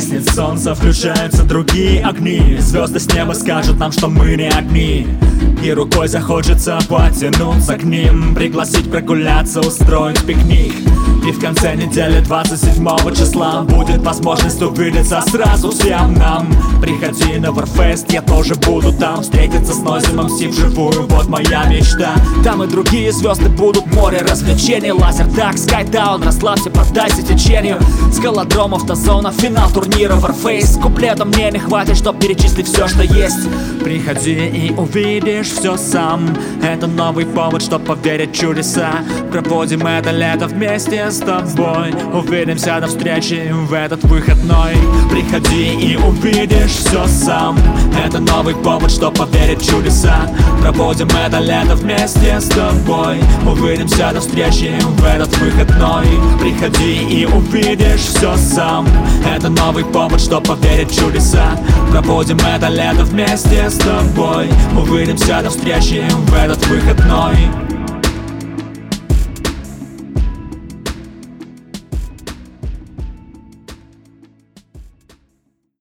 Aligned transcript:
светит 0.00 0.28
солнце, 0.34 0.74
включаются 0.74 1.44
другие 1.44 2.04
огни. 2.04 2.58
Звезды 2.58 3.00
с 3.00 3.12
неба 3.12 3.32
скажут 3.32 3.78
нам, 3.78 3.90
что 3.90 4.08
мы 4.08 4.36
не 4.36 4.48
одни 4.48 5.06
И 5.62 5.72
рукой 5.72 6.08
захочется 6.08 6.78
потянуться 6.88 7.74
к 7.74 7.82
ним 7.82 8.34
Пригласить 8.34 8.90
прогуляться, 8.90 9.60
устроить 9.60 10.24
пикник. 10.24 10.74
И 11.26 11.32
в 11.32 11.40
конце 11.40 11.74
недели 11.74 12.20
27 12.20 12.86
числа 13.14 13.62
Будет 13.62 14.02
возможность 14.02 14.62
увидеться 14.62 15.22
сразу 15.30 15.70
всем 15.70 16.14
нам 16.14 16.48
Приходи 16.80 17.38
на 17.38 17.46
Warfest, 17.46 18.12
я 18.12 18.22
тоже 18.22 18.54
буду 18.54 18.92
там 18.92 19.22
Встретиться 19.22 19.72
с 19.72 19.78
Нойзом 19.78 20.24
МС 20.24 20.40
вживую, 20.40 21.06
вот 21.08 21.28
моя 21.28 21.64
мечта. 21.64 22.14
Там 22.44 22.62
и 22.62 22.66
другие 22.66 23.12
звезды 23.12 23.48
будут, 23.48 23.86
море 23.94 24.18
развлечений 24.18 24.92
Лазер 24.92 25.26
так, 25.34 25.58
скайтаун, 25.58 26.22
расслабься, 26.22 26.70
поддайся 26.70 27.22
течению. 27.22 27.78
Скалодромов, 28.12 28.86
тазона, 28.86 29.32
финал 29.32 29.70
турнира 29.70 30.14
Warface. 30.14 30.80
Куплетом 30.80 31.28
мне 31.28 31.50
не 31.50 31.58
хватит, 31.58 31.96
чтоб 31.96 32.18
перечислить 32.18 32.68
все, 32.68 32.88
что 32.88 33.02
есть. 33.02 33.48
Приходи 33.82 34.48
и 34.48 34.72
увидишь 34.76 35.37
все 35.46 35.76
сам. 35.76 36.28
Это 36.62 36.86
новый 36.86 37.26
повод, 37.26 37.62
чтоб 37.62 37.84
поверить 37.84 38.36
в 38.36 38.40
чудеса. 38.40 38.90
Проводим 39.30 39.86
это 39.86 40.10
лето 40.10 40.46
вместе 40.46 41.10
с 41.10 41.18
тобой. 41.18 41.94
Увидимся 42.12 42.80
до 42.80 42.86
встречи 42.86 43.52
в 43.52 43.72
этот 43.72 44.02
выходной. 44.04 44.76
Приходи 45.10 45.74
и 45.74 45.96
увидишь 45.96 46.70
все 46.70 47.06
сам. 47.06 47.58
Это 48.04 48.18
новый 48.18 48.54
повод, 48.54 48.90
чтоб 48.90 49.16
поверить 49.16 49.62
в 49.62 49.70
чудеса. 49.70 50.28
Проводим 50.60 51.08
это 51.08 51.38
лето 51.38 51.74
вместе 51.76 52.40
с 52.40 52.48
тобой. 52.48 53.20
Увидимся 53.46 54.10
до 54.12 54.20
встречи 54.20 54.72
в 54.80 55.04
этот 55.04 55.36
выходной. 55.38 56.06
Приходи 56.40 57.02
и 57.04 57.26
увидишь 57.26 58.00
все 58.00 58.36
сам. 58.36 58.86
Это 59.26 59.48
новый 59.48 59.84
повод, 59.84 60.20
чтоб 60.20 60.46
поверить 60.46 60.90
в 60.90 60.98
чудеса. 60.98 61.56
Проводим 61.90 62.38
это 62.38 62.68
лето 62.68 63.04
вместе 63.04 63.68
с 63.68 63.76
тобой. 63.76 64.48
Увидимся 64.76 65.17
до 65.26 65.50
встречи 65.50 66.04
в 66.10 66.34
этот 66.34 66.66
выходной 66.66 67.36